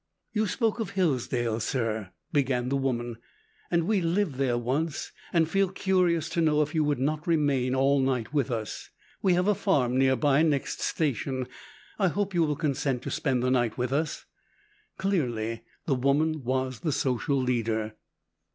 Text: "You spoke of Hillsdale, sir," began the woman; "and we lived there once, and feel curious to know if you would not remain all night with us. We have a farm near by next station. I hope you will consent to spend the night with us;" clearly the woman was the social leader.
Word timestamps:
"You 0.33 0.47
spoke 0.47 0.79
of 0.79 0.89
Hillsdale, 0.89 1.59
sir," 1.59 2.09
began 2.33 2.69
the 2.69 2.75
woman; 2.75 3.17
"and 3.69 3.83
we 3.83 4.01
lived 4.01 4.37
there 4.37 4.57
once, 4.57 5.11
and 5.31 5.47
feel 5.47 5.69
curious 5.69 6.27
to 6.29 6.41
know 6.41 6.63
if 6.63 6.73
you 6.73 6.83
would 6.83 6.97
not 6.97 7.27
remain 7.27 7.75
all 7.75 7.99
night 7.99 8.33
with 8.33 8.49
us. 8.49 8.89
We 9.21 9.35
have 9.35 9.47
a 9.47 9.53
farm 9.53 9.99
near 9.99 10.15
by 10.15 10.41
next 10.41 10.79
station. 10.81 11.45
I 11.99 12.07
hope 12.07 12.33
you 12.33 12.41
will 12.41 12.55
consent 12.55 13.03
to 13.03 13.11
spend 13.11 13.43
the 13.43 13.51
night 13.51 13.77
with 13.77 13.93
us;" 13.93 14.25
clearly 14.97 15.61
the 15.85 15.93
woman 15.93 16.43
was 16.43 16.79
the 16.79 16.91
social 16.91 17.37
leader. 17.37 17.93